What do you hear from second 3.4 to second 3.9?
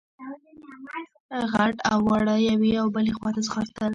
ځغاستل.